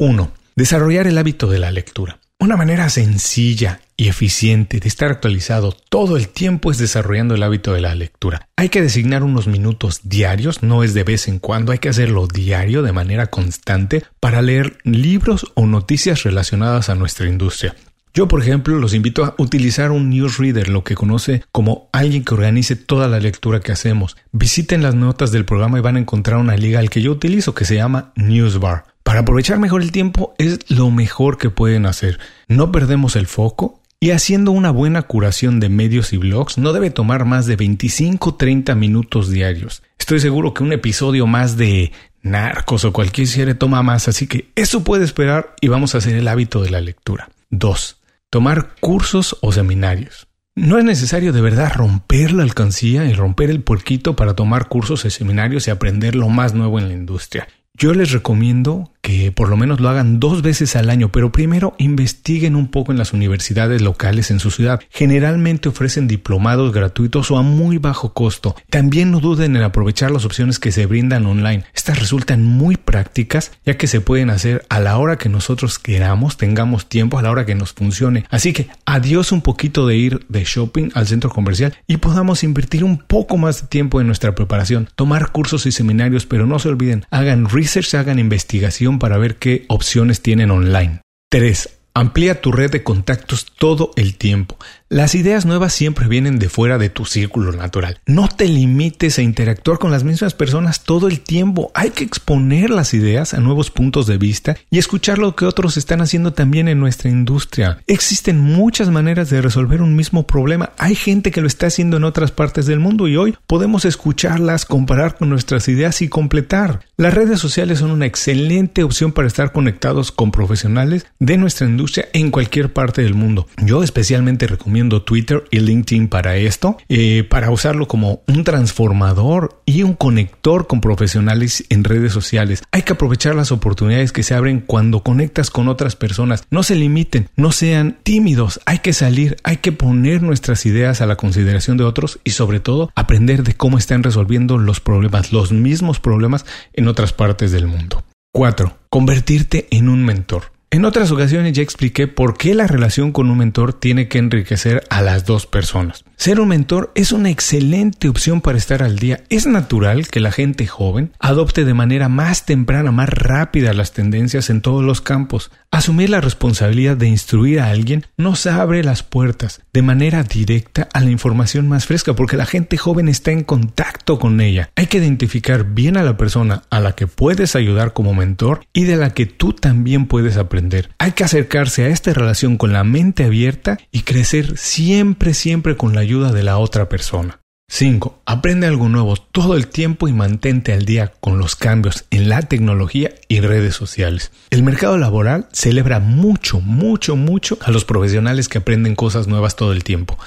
1. 0.00 0.32
Desarrollar 0.56 1.06
el 1.06 1.18
hábito 1.18 1.46
de 1.46 1.60
la 1.60 1.70
lectura. 1.70 2.18
Una 2.40 2.56
manera 2.56 2.90
sencilla 2.90 3.80
y 3.96 4.08
eficiente 4.08 4.80
de 4.80 4.88
estar 4.88 5.10
actualizado 5.10 5.72
todo 5.72 6.16
el 6.16 6.28
tiempo 6.28 6.70
es 6.70 6.78
desarrollando 6.78 7.34
el 7.36 7.42
hábito 7.42 7.72
de 7.72 7.80
la 7.80 7.94
lectura. 7.94 8.48
Hay 8.56 8.68
que 8.68 8.82
designar 8.82 9.22
unos 9.22 9.46
minutos 9.46 10.00
diarios, 10.02 10.62
no 10.62 10.82
es 10.82 10.94
de 10.94 11.04
vez 11.04 11.28
en 11.28 11.38
cuando, 11.38 11.70
hay 11.72 11.78
que 11.78 11.88
hacerlo 11.88 12.26
diario 12.26 12.82
de 12.82 12.92
manera 12.92 13.28
constante 13.28 14.02
para 14.18 14.42
leer 14.42 14.78
libros 14.82 15.52
o 15.54 15.66
noticias 15.66 16.24
relacionadas 16.24 16.88
a 16.88 16.96
nuestra 16.96 17.28
industria. 17.28 17.76
Yo, 18.12 18.28
por 18.28 18.42
ejemplo, 18.42 18.78
los 18.78 18.94
invito 18.94 19.24
a 19.24 19.34
utilizar 19.38 19.90
un 19.90 20.10
newsreader, 20.10 20.68
lo 20.68 20.84
que 20.84 20.94
conoce 20.94 21.44
como 21.50 21.88
alguien 21.92 22.24
que 22.24 22.34
organice 22.34 22.76
toda 22.76 23.08
la 23.08 23.20
lectura 23.20 23.60
que 23.60 23.72
hacemos. 23.72 24.16
Visiten 24.32 24.82
las 24.82 24.94
notas 24.94 25.32
del 25.32 25.44
programa 25.44 25.78
y 25.78 25.82
van 25.82 25.96
a 25.96 26.00
encontrar 26.00 26.38
una 26.38 26.56
liga 26.56 26.78
al 26.78 26.90
que 26.90 27.02
yo 27.02 27.12
utilizo 27.12 27.54
que 27.54 27.64
se 27.64 27.76
llama 27.76 28.12
Newsbar. 28.16 28.93
Para 29.14 29.22
aprovechar 29.22 29.60
mejor 29.60 29.80
el 29.80 29.92
tiempo 29.92 30.34
es 30.38 30.68
lo 30.68 30.90
mejor 30.90 31.38
que 31.38 31.48
pueden 31.48 31.86
hacer. 31.86 32.18
No 32.48 32.72
perdemos 32.72 33.14
el 33.14 33.28
foco 33.28 33.80
y 34.00 34.10
haciendo 34.10 34.50
una 34.50 34.72
buena 34.72 35.02
curación 35.02 35.60
de 35.60 35.68
medios 35.68 36.12
y 36.12 36.16
blogs 36.16 36.58
no 36.58 36.72
debe 36.72 36.90
tomar 36.90 37.24
más 37.24 37.46
de 37.46 37.56
25-30 37.56 38.74
minutos 38.74 39.30
diarios. 39.30 39.84
Estoy 40.00 40.18
seguro 40.18 40.52
que 40.52 40.64
un 40.64 40.72
episodio 40.72 41.28
más 41.28 41.56
de 41.56 41.92
narcos 42.22 42.84
o 42.84 42.92
cualquier 42.92 43.28
serie 43.28 43.54
toma 43.54 43.84
más, 43.84 44.08
así 44.08 44.26
que 44.26 44.50
eso 44.56 44.82
puede 44.82 45.04
esperar 45.04 45.54
y 45.60 45.68
vamos 45.68 45.94
a 45.94 45.98
hacer 45.98 46.16
el 46.16 46.26
hábito 46.26 46.60
de 46.60 46.70
la 46.70 46.80
lectura. 46.80 47.28
2. 47.50 48.00
Tomar 48.30 48.74
cursos 48.80 49.38
o 49.42 49.52
seminarios. 49.52 50.26
No 50.56 50.76
es 50.76 50.84
necesario 50.84 51.32
de 51.32 51.40
verdad 51.40 51.72
romper 51.72 52.32
la 52.32 52.42
alcancía 52.42 53.04
y 53.04 53.12
romper 53.12 53.50
el 53.50 53.62
puerquito 53.62 54.16
para 54.16 54.34
tomar 54.34 54.66
cursos 54.66 55.04
y 55.04 55.10
seminarios 55.10 55.68
y 55.68 55.70
aprender 55.70 56.16
lo 56.16 56.28
más 56.30 56.52
nuevo 56.52 56.80
en 56.80 56.88
la 56.88 56.94
industria. 56.94 57.46
Yo 57.76 57.92
les 57.92 58.12
recomiendo 58.12 58.92
que 59.04 59.32
por 59.32 59.50
lo 59.50 59.58
menos 59.58 59.80
lo 59.80 59.90
hagan 59.90 60.18
dos 60.18 60.40
veces 60.40 60.76
al 60.76 60.88
año, 60.88 61.12
pero 61.12 61.30
primero 61.30 61.74
investiguen 61.76 62.56
un 62.56 62.68
poco 62.68 62.90
en 62.90 62.96
las 62.96 63.12
universidades 63.12 63.82
locales 63.82 64.30
en 64.30 64.40
su 64.40 64.50
ciudad. 64.50 64.80
Generalmente 64.88 65.68
ofrecen 65.68 66.08
diplomados 66.08 66.72
gratuitos 66.72 67.30
o 67.30 67.36
a 67.36 67.42
muy 67.42 67.76
bajo 67.76 68.14
costo. 68.14 68.56
También 68.70 69.10
no 69.10 69.20
duden 69.20 69.56
en 69.56 69.62
aprovechar 69.62 70.10
las 70.10 70.24
opciones 70.24 70.58
que 70.58 70.72
se 70.72 70.86
brindan 70.86 71.26
online. 71.26 71.64
Estas 71.74 71.98
resultan 71.98 72.44
muy 72.44 72.76
prácticas 72.76 73.52
ya 73.66 73.76
que 73.76 73.88
se 73.88 74.00
pueden 74.00 74.30
hacer 74.30 74.64
a 74.70 74.80
la 74.80 74.96
hora 74.96 75.18
que 75.18 75.28
nosotros 75.28 75.78
queramos, 75.78 76.38
tengamos 76.38 76.88
tiempo, 76.88 77.18
a 77.18 77.22
la 77.22 77.30
hora 77.30 77.44
que 77.44 77.54
nos 77.54 77.74
funcione. 77.74 78.24
Así 78.30 78.54
que 78.54 78.68
adiós 78.86 79.32
un 79.32 79.42
poquito 79.42 79.86
de 79.86 79.96
ir 79.96 80.24
de 80.30 80.44
shopping 80.44 80.90
al 80.94 81.08
centro 81.08 81.28
comercial 81.28 81.74
y 81.86 81.98
podamos 81.98 82.42
invertir 82.42 82.84
un 82.84 82.96
poco 82.96 83.36
más 83.36 83.60
de 83.60 83.66
tiempo 83.66 84.00
en 84.00 84.06
nuestra 84.06 84.34
preparación, 84.34 84.88
tomar 84.94 85.30
cursos 85.32 85.66
y 85.66 85.72
seminarios, 85.72 86.24
pero 86.24 86.46
no 86.46 86.58
se 86.58 86.70
olviden, 86.70 87.04
hagan 87.10 87.50
research, 87.50 87.63
hagan 87.94 88.18
investigación 88.18 88.98
para 88.98 89.18
ver 89.18 89.36
qué 89.36 89.64
opciones 89.68 90.20
tienen 90.20 90.50
online. 90.50 91.00
3. 91.30 91.68
Amplía 91.94 92.40
tu 92.40 92.52
red 92.52 92.70
de 92.70 92.82
contactos 92.82 93.46
todo 93.56 93.92
el 93.96 94.16
tiempo. 94.16 94.56
Las 94.94 95.16
ideas 95.16 95.44
nuevas 95.44 95.72
siempre 95.72 96.06
vienen 96.06 96.38
de 96.38 96.48
fuera 96.48 96.78
de 96.78 96.88
tu 96.88 97.04
círculo 97.04 97.50
natural. 97.50 97.98
No 98.06 98.28
te 98.28 98.46
limites 98.46 99.18
a 99.18 99.22
interactuar 99.22 99.80
con 99.80 99.90
las 99.90 100.04
mismas 100.04 100.34
personas 100.34 100.84
todo 100.84 101.08
el 101.08 101.18
tiempo. 101.18 101.72
Hay 101.74 101.90
que 101.90 102.04
exponer 102.04 102.70
las 102.70 102.94
ideas 102.94 103.34
a 103.34 103.40
nuevos 103.40 103.72
puntos 103.72 104.06
de 104.06 104.18
vista 104.18 104.56
y 104.70 104.78
escuchar 104.78 105.18
lo 105.18 105.34
que 105.34 105.46
otros 105.46 105.76
están 105.76 106.00
haciendo 106.00 106.32
también 106.32 106.68
en 106.68 106.78
nuestra 106.78 107.10
industria. 107.10 107.80
Existen 107.88 108.38
muchas 108.38 108.88
maneras 108.88 109.30
de 109.30 109.42
resolver 109.42 109.82
un 109.82 109.96
mismo 109.96 110.28
problema. 110.28 110.70
Hay 110.78 110.94
gente 110.94 111.32
que 111.32 111.40
lo 111.40 111.48
está 111.48 111.66
haciendo 111.66 111.96
en 111.96 112.04
otras 112.04 112.30
partes 112.30 112.66
del 112.66 112.78
mundo 112.78 113.08
y 113.08 113.16
hoy 113.16 113.34
podemos 113.48 113.84
escucharlas, 113.86 114.64
comparar 114.64 115.16
con 115.16 115.28
nuestras 115.28 115.66
ideas 115.66 116.02
y 116.02 116.08
completar. 116.08 116.86
Las 116.96 117.14
redes 117.14 117.40
sociales 117.40 117.80
son 117.80 117.90
una 117.90 118.06
excelente 118.06 118.84
opción 118.84 119.10
para 119.10 119.26
estar 119.26 119.50
conectados 119.50 120.12
con 120.12 120.30
profesionales 120.30 121.04
de 121.18 121.36
nuestra 121.36 121.66
industria 121.66 122.06
en 122.12 122.30
cualquier 122.30 122.72
parte 122.72 123.02
del 123.02 123.14
mundo. 123.14 123.48
Yo 123.60 123.82
especialmente 123.82 124.46
recomiendo 124.46 124.83
Twitter 125.02 125.44
y 125.50 125.60
LinkedIn 125.60 126.08
para 126.08 126.36
esto, 126.36 126.76
eh, 126.88 127.24
para 127.24 127.50
usarlo 127.50 127.88
como 127.88 128.22
un 128.26 128.44
transformador 128.44 129.60
y 129.66 129.82
un 129.82 129.94
conector 129.94 130.66
con 130.66 130.80
profesionales 130.80 131.64
en 131.68 131.84
redes 131.84 132.12
sociales. 132.12 132.62
Hay 132.72 132.82
que 132.82 132.92
aprovechar 132.92 133.34
las 133.34 133.52
oportunidades 133.52 134.12
que 134.12 134.22
se 134.22 134.34
abren 134.34 134.60
cuando 134.60 135.02
conectas 135.02 135.50
con 135.50 135.68
otras 135.68 135.96
personas. 135.96 136.44
No 136.50 136.62
se 136.62 136.74
limiten, 136.74 137.28
no 137.36 137.52
sean 137.52 137.98
tímidos, 138.02 138.60
hay 138.66 138.78
que 138.78 138.92
salir, 138.92 139.36
hay 139.44 139.58
que 139.58 139.72
poner 139.72 140.22
nuestras 140.22 140.66
ideas 140.66 141.00
a 141.00 141.06
la 141.06 141.16
consideración 141.16 141.76
de 141.76 141.84
otros 141.84 142.20
y 142.24 142.30
sobre 142.30 142.60
todo 142.60 142.90
aprender 142.94 143.42
de 143.42 143.54
cómo 143.54 143.78
están 143.78 144.02
resolviendo 144.02 144.58
los 144.58 144.80
problemas, 144.80 145.32
los 145.32 145.52
mismos 145.52 146.00
problemas 146.00 146.44
en 146.72 146.88
otras 146.88 147.12
partes 147.12 147.52
del 147.52 147.66
mundo. 147.66 148.04
4. 148.32 148.76
Convertirte 148.90 149.68
en 149.70 149.88
un 149.88 150.04
mentor. 150.04 150.53
En 150.74 150.84
otras 150.84 151.12
ocasiones 151.12 151.52
ya 151.52 151.62
expliqué 151.62 152.08
por 152.08 152.36
qué 152.36 152.52
la 152.52 152.66
relación 152.66 153.12
con 153.12 153.30
un 153.30 153.38
mentor 153.38 153.74
tiene 153.74 154.08
que 154.08 154.18
enriquecer 154.18 154.82
a 154.90 155.02
las 155.02 155.24
dos 155.24 155.46
personas. 155.46 156.04
Ser 156.16 156.40
un 156.40 156.48
mentor 156.48 156.92
es 156.94 157.12
una 157.12 157.28
excelente 157.28 158.08
opción 158.08 158.40
para 158.40 158.56
estar 158.56 158.82
al 158.82 158.98
día. 158.98 159.24
Es 159.28 159.46
natural 159.46 160.08
que 160.08 160.20
la 160.20 160.32
gente 160.32 160.66
joven 160.66 161.12
adopte 161.18 161.64
de 161.64 161.74
manera 161.74 162.08
más 162.08 162.46
temprana, 162.46 162.92
más 162.92 163.08
rápida 163.08 163.74
las 163.74 163.92
tendencias 163.92 164.48
en 164.48 164.62
todos 164.62 164.82
los 164.82 165.00
campos. 165.00 165.50
Asumir 165.70 166.08
la 166.08 166.20
responsabilidad 166.20 166.96
de 166.96 167.08
instruir 167.08 167.60
a 167.60 167.70
alguien 167.70 168.06
nos 168.16 168.46
abre 168.46 168.84
las 168.84 169.02
puertas 169.02 169.60
de 169.72 169.82
manera 169.82 170.22
directa 170.22 170.88
a 170.92 171.00
la 171.00 171.10
información 171.10 171.68
más 171.68 171.86
fresca 171.86 172.14
porque 172.14 172.36
la 172.36 172.46
gente 172.46 172.78
joven 172.78 173.08
está 173.08 173.32
en 173.32 173.42
contacto 173.42 174.18
con 174.18 174.40
ella. 174.40 174.70
Hay 174.76 174.86
que 174.86 174.98
identificar 174.98 175.74
bien 175.74 175.96
a 175.96 176.04
la 176.04 176.16
persona 176.16 176.62
a 176.70 176.80
la 176.80 176.92
que 176.92 177.08
puedes 177.08 177.56
ayudar 177.56 177.92
como 177.92 178.14
mentor 178.14 178.64
y 178.72 178.84
de 178.84 178.96
la 178.96 179.10
que 179.10 179.26
tú 179.26 179.52
también 179.52 180.06
puedes 180.06 180.36
aprender. 180.36 180.90
Hay 180.98 181.12
que 181.12 181.24
acercarse 181.24 181.84
a 181.84 181.88
esta 181.88 182.14
relación 182.14 182.56
con 182.56 182.72
la 182.72 182.84
mente 182.84 183.24
abierta 183.24 183.78
y 183.90 184.02
crecer 184.02 184.56
siempre, 184.56 185.34
siempre 185.34 185.76
con 185.76 185.94
la 185.94 186.03
ayuda 186.04 186.32
de 186.32 186.42
la 186.42 186.58
otra 186.58 186.88
persona. 186.88 187.40
5. 187.68 188.22
Aprende 188.26 188.66
algo 188.66 188.88
nuevo 188.88 189.16
todo 189.16 189.56
el 189.56 189.68
tiempo 189.68 190.06
y 190.06 190.12
mantente 190.12 190.72
al 190.72 190.84
día 190.84 191.12
con 191.20 191.38
los 191.38 191.56
cambios 191.56 192.04
en 192.10 192.28
la 192.28 192.42
tecnología 192.42 193.10
y 193.26 193.40
redes 193.40 193.74
sociales. 193.74 194.32
El 194.50 194.62
mercado 194.62 194.98
laboral 194.98 195.48
celebra 195.50 195.98
mucho, 195.98 196.60
mucho, 196.60 197.16
mucho 197.16 197.58
a 197.62 197.70
los 197.70 197.84
profesionales 197.84 198.48
que 198.48 198.58
aprenden 198.58 198.94
cosas 198.94 199.26
nuevas 199.26 199.56
todo 199.56 199.72
el 199.72 199.82
tiempo. 199.82 200.18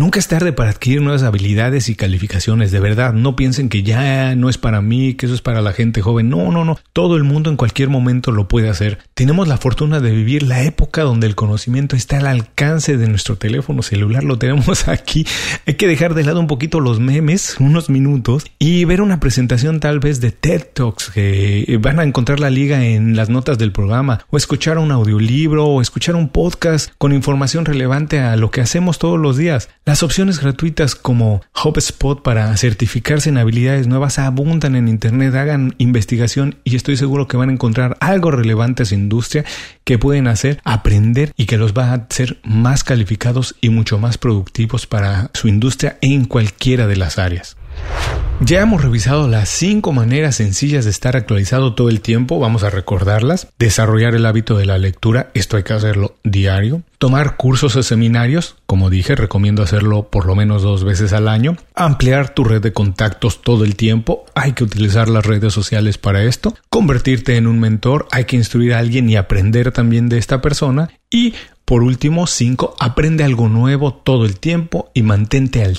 Nunca 0.00 0.20
es 0.20 0.28
tarde 0.28 0.52
para 0.52 0.70
adquirir 0.70 1.02
nuevas 1.02 1.24
habilidades 1.24 1.88
y 1.88 1.96
calificaciones. 1.96 2.70
De 2.70 2.78
verdad, 2.78 3.14
no 3.14 3.34
piensen 3.34 3.68
que 3.68 3.82
ya 3.82 4.36
no 4.36 4.48
es 4.48 4.56
para 4.56 4.80
mí, 4.80 5.14
que 5.14 5.26
eso 5.26 5.34
es 5.34 5.42
para 5.42 5.60
la 5.60 5.72
gente 5.72 6.02
joven. 6.02 6.28
No, 6.28 6.52
no, 6.52 6.64
no. 6.64 6.78
Todo 6.92 7.16
el 7.16 7.24
mundo 7.24 7.50
en 7.50 7.56
cualquier 7.56 7.88
momento 7.88 8.30
lo 8.30 8.46
puede 8.46 8.68
hacer. 8.68 9.00
Tenemos 9.14 9.48
la 9.48 9.56
fortuna 9.56 9.98
de 9.98 10.12
vivir 10.12 10.44
la 10.44 10.62
época 10.62 11.02
donde 11.02 11.26
el 11.26 11.34
conocimiento 11.34 11.96
está 11.96 12.18
al 12.18 12.28
alcance 12.28 12.96
de 12.96 13.08
nuestro 13.08 13.38
teléfono 13.38 13.82
celular. 13.82 14.22
Lo 14.22 14.38
tenemos 14.38 14.86
aquí. 14.88 15.26
Hay 15.66 15.74
que 15.74 15.88
dejar 15.88 16.14
de 16.14 16.22
lado 16.22 16.38
un 16.38 16.46
poquito 16.46 16.78
los 16.78 17.00
memes, 17.00 17.56
unos 17.58 17.90
minutos, 17.90 18.44
y 18.60 18.84
ver 18.84 19.02
una 19.02 19.18
presentación 19.18 19.80
tal 19.80 19.98
vez 19.98 20.20
de 20.20 20.30
TED 20.30 20.62
Talks 20.74 21.10
que 21.10 21.76
van 21.82 21.98
a 21.98 22.04
encontrar 22.04 22.38
la 22.38 22.50
liga 22.50 22.84
en 22.84 23.16
las 23.16 23.30
notas 23.30 23.58
del 23.58 23.72
programa, 23.72 24.20
o 24.30 24.36
escuchar 24.36 24.78
un 24.78 24.92
audiolibro, 24.92 25.66
o 25.66 25.82
escuchar 25.82 26.14
un 26.14 26.28
podcast 26.28 26.92
con 26.98 27.12
información 27.12 27.64
relevante 27.64 28.20
a 28.20 28.36
lo 28.36 28.52
que 28.52 28.60
hacemos 28.60 29.00
todos 29.00 29.18
los 29.18 29.36
días. 29.36 29.68
Las 29.88 30.02
opciones 30.02 30.38
gratuitas 30.38 30.94
como 30.94 31.40
HubSpot 31.64 32.22
para 32.22 32.54
certificarse 32.58 33.30
en 33.30 33.38
habilidades 33.38 33.86
nuevas 33.86 34.18
abundan 34.18 34.76
en 34.76 34.86
Internet. 34.86 35.34
Hagan 35.34 35.74
investigación 35.78 36.58
y 36.62 36.76
estoy 36.76 36.98
seguro 36.98 37.26
que 37.26 37.38
van 37.38 37.48
a 37.48 37.52
encontrar 37.52 37.96
algo 38.00 38.30
relevante 38.30 38.82
a 38.82 38.86
su 38.86 38.94
industria 38.94 39.46
que 39.84 39.98
pueden 39.98 40.26
hacer, 40.26 40.60
aprender 40.62 41.32
y 41.38 41.46
que 41.46 41.56
los 41.56 41.72
va 41.72 41.92
a 41.92 41.94
hacer 41.94 42.38
más 42.44 42.84
calificados 42.84 43.56
y 43.62 43.70
mucho 43.70 43.98
más 43.98 44.18
productivos 44.18 44.86
para 44.86 45.30
su 45.32 45.48
industria 45.48 45.96
en 46.02 46.26
cualquiera 46.26 46.86
de 46.86 46.96
las 46.96 47.18
áreas. 47.18 47.56
Ya 48.40 48.60
hemos 48.60 48.82
revisado 48.82 49.26
las 49.26 49.48
cinco 49.48 49.92
maneras 49.92 50.36
sencillas 50.36 50.84
de 50.84 50.92
estar 50.92 51.16
actualizado 51.16 51.74
todo 51.74 51.88
el 51.88 52.00
tiempo, 52.00 52.38
vamos 52.38 52.62
a 52.62 52.70
recordarlas. 52.70 53.48
Desarrollar 53.58 54.14
el 54.14 54.24
hábito 54.26 54.56
de 54.56 54.64
la 54.64 54.78
lectura, 54.78 55.30
esto 55.34 55.56
hay 55.56 55.64
que 55.64 55.72
hacerlo 55.72 56.14
diario. 56.22 56.82
Tomar 56.98 57.36
cursos 57.36 57.74
o 57.74 57.82
seminarios, 57.82 58.54
como 58.66 58.90
dije, 58.90 59.16
recomiendo 59.16 59.64
hacerlo 59.64 60.08
por 60.08 60.24
lo 60.24 60.36
menos 60.36 60.62
dos 60.62 60.84
veces 60.84 61.12
al 61.12 61.26
año. 61.26 61.56
Ampliar 61.74 62.32
tu 62.32 62.44
red 62.44 62.62
de 62.62 62.72
contactos 62.72 63.42
todo 63.42 63.64
el 63.64 63.74
tiempo, 63.74 64.24
hay 64.36 64.52
que 64.52 64.62
utilizar 64.62 65.08
las 65.08 65.26
redes 65.26 65.52
sociales 65.52 65.98
para 65.98 66.22
esto. 66.22 66.54
Convertirte 66.70 67.36
en 67.36 67.48
un 67.48 67.58
mentor, 67.58 68.06
hay 68.12 68.24
que 68.24 68.36
instruir 68.36 68.72
a 68.72 68.78
alguien 68.78 69.10
y 69.10 69.16
aprender 69.16 69.72
también 69.72 70.08
de 70.08 70.18
esta 70.18 70.40
persona. 70.40 70.90
Y 71.10 71.34
Por 71.64 71.82
último, 71.82 72.26
5. 72.26 72.76
Aprende 72.80 73.24
algo 73.24 73.50
nuevo 73.50 73.92
todo 73.92 74.24
el 74.24 74.40
tiempo 74.40 74.90
y 74.94 75.02
mantente 75.02 75.62
al 75.62 75.76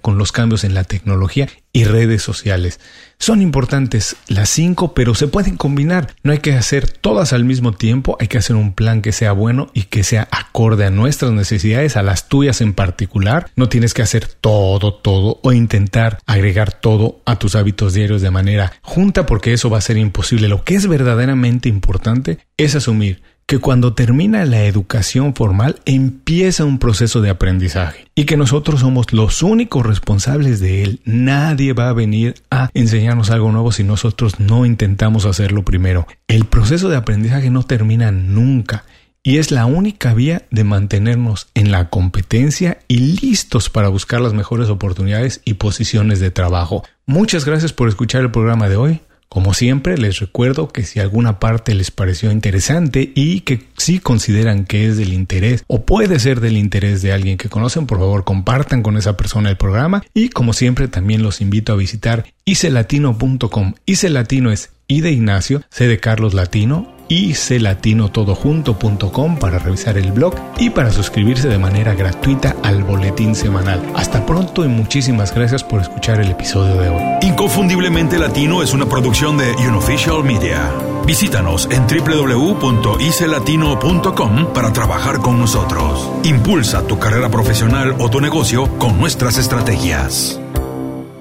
con 0.00 0.18
los 0.18 0.32
cambios 0.32 0.64
en 0.64 0.74
la 0.74 0.82
tecnología 0.84 1.48
y 1.72 1.84
redes 1.84 2.22
sociales. 2.22 2.80
Son 3.18 3.40
importantes 3.40 4.16
las 4.26 4.50
cinco, 4.50 4.92
pero 4.92 5.14
se 5.14 5.28
pueden 5.28 5.56
combinar. 5.56 6.14
No 6.24 6.32
hay 6.32 6.38
que 6.38 6.54
hacer 6.54 6.90
todas 6.90 7.32
al 7.32 7.44
mismo 7.44 7.72
tiempo, 7.72 8.16
hay 8.18 8.26
que 8.26 8.38
hacer 8.38 8.56
un 8.56 8.74
plan 8.74 9.02
que 9.02 9.12
sea 9.12 9.30
bueno 9.32 9.70
y 9.72 9.84
que 9.84 10.02
sea 10.02 10.26
acorde 10.32 10.84
a 10.84 10.90
nuestras 10.90 11.30
necesidades, 11.30 11.96
a 11.96 12.02
las 12.02 12.28
tuyas 12.28 12.60
en 12.60 12.74
particular. 12.74 13.50
No 13.54 13.68
tienes 13.68 13.94
que 13.94 14.02
hacer 14.02 14.26
todo, 14.26 14.94
todo 14.94 15.38
o 15.42 15.52
intentar 15.52 16.18
agregar 16.26 16.72
todo 16.72 17.22
a 17.24 17.38
tus 17.38 17.54
hábitos 17.54 17.94
diarios 17.94 18.20
de 18.20 18.30
manera 18.30 18.72
junta 18.82 19.26
porque 19.26 19.52
eso 19.52 19.70
va 19.70 19.78
a 19.78 19.82
ser 19.82 19.96
imposible. 19.96 20.48
Lo 20.48 20.64
que 20.64 20.74
es 20.74 20.88
verdaderamente 20.88 21.68
importante 21.68 22.38
es 22.56 22.74
asumir 22.74 23.22
que 23.46 23.58
cuando 23.58 23.94
termina 23.94 24.44
la 24.44 24.64
educación 24.64 25.34
formal 25.34 25.80
empieza 25.84 26.64
un 26.64 26.78
proceso 26.78 27.20
de 27.20 27.30
aprendizaje 27.30 28.06
y 28.14 28.24
que 28.24 28.36
nosotros 28.36 28.80
somos 28.80 29.12
los 29.12 29.42
únicos 29.42 29.84
responsables 29.84 30.60
de 30.60 30.82
él. 30.82 31.00
Nadie 31.04 31.72
va 31.72 31.88
a 31.88 31.92
venir 31.92 32.34
a 32.50 32.70
enseñarnos 32.74 33.30
algo 33.30 33.52
nuevo 33.52 33.72
si 33.72 33.84
nosotros 33.84 34.40
no 34.40 34.64
intentamos 34.64 35.26
hacerlo 35.26 35.64
primero. 35.64 36.06
El 36.28 36.44
proceso 36.44 36.88
de 36.88 36.96
aprendizaje 36.96 37.50
no 37.50 37.62
termina 37.62 38.10
nunca 38.12 38.84
y 39.24 39.38
es 39.38 39.52
la 39.52 39.66
única 39.66 40.14
vía 40.14 40.42
de 40.50 40.64
mantenernos 40.64 41.48
en 41.54 41.70
la 41.70 41.90
competencia 41.90 42.78
y 42.88 42.96
listos 42.96 43.70
para 43.70 43.88
buscar 43.88 44.20
las 44.20 44.34
mejores 44.34 44.68
oportunidades 44.68 45.40
y 45.44 45.54
posiciones 45.54 46.18
de 46.18 46.30
trabajo. 46.30 46.84
Muchas 47.06 47.44
gracias 47.44 47.72
por 47.72 47.88
escuchar 47.88 48.22
el 48.22 48.32
programa 48.32 48.68
de 48.68 48.76
hoy. 48.76 49.00
Como 49.32 49.54
siempre, 49.54 49.96
les 49.96 50.20
recuerdo 50.20 50.68
que 50.68 50.82
si 50.82 51.00
alguna 51.00 51.40
parte 51.40 51.74
les 51.74 51.90
pareció 51.90 52.30
interesante 52.30 53.12
y 53.14 53.40
que 53.40 53.62
si 53.78 53.98
consideran 53.98 54.66
que 54.66 54.86
es 54.86 54.98
del 54.98 55.14
interés 55.14 55.64
o 55.68 55.86
puede 55.86 56.18
ser 56.18 56.40
del 56.40 56.58
interés 56.58 57.00
de 57.00 57.14
alguien 57.14 57.38
que 57.38 57.48
conocen, 57.48 57.86
por 57.86 57.98
favor 57.98 58.24
compartan 58.24 58.82
con 58.82 58.98
esa 58.98 59.16
persona 59.16 59.48
el 59.48 59.56
programa 59.56 60.02
y 60.12 60.28
como 60.28 60.52
siempre 60.52 60.86
también 60.86 61.22
los 61.22 61.40
invito 61.40 61.72
a 61.72 61.76
visitar 61.76 62.26
icelatino.com. 62.44 63.72
Icelatino 63.86 64.52
es 64.52 64.68
I 64.86 65.00
de 65.00 65.12
Ignacio, 65.12 65.62
C 65.70 65.88
de 65.88 65.98
Carlos 65.98 66.34
Latino, 66.34 66.94
iclatinotodojunto.com 67.12 69.38
para 69.38 69.58
revisar 69.58 69.98
el 69.98 70.12
blog 70.12 70.34
y 70.58 70.70
para 70.70 70.90
suscribirse 70.90 71.48
de 71.48 71.58
manera 71.58 71.92
gratuita 71.94 72.56
al 72.62 72.84
boletín 72.84 73.34
semanal. 73.34 73.82
Hasta 73.94 74.24
pronto 74.24 74.64
y 74.64 74.68
muchísimas 74.68 75.34
gracias 75.34 75.62
por 75.62 75.82
escuchar 75.82 76.18
el 76.20 76.30
episodio 76.30 76.80
de 76.80 76.88
hoy. 76.88 77.02
Inconfundiblemente 77.22 78.18
Latino 78.18 78.62
es 78.62 78.72
una 78.72 78.86
producción 78.86 79.36
de 79.36 79.52
Unofficial 79.68 80.24
Media. 80.24 80.72
Visítanos 81.06 81.68
en 81.70 81.86
www.icelatino.com 81.86 84.52
para 84.52 84.72
trabajar 84.72 85.18
con 85.18 85.38
nosotros. 85.38 86.10
Impulsa 86.24 86.86
tu 86.86 86.98
carrera 86.98 87.28
profesional 87.28 87.94
o 87.98 88.08
tu 88.08 88.18
negocio 88.20 88.66
con 88.78 88.98
nuestras 88.98 89.36
estrategias. 89.38 90.40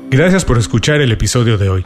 Gracias 0.10 0.45
por 0.45 0.57
escuchar 0.57 1.01
el 1.01 1.12
episodio 1.12 1.57
de 1.57 1.69
hoy. 1.69 1.86